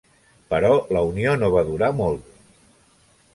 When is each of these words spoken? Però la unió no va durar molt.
Però 0.53 0.71
la 0.97 1.03
unió 1.09 1.35
no 1.43 1.51
va 1.57 1.63
durar 1.69 1.91
molt. 2.01 2.33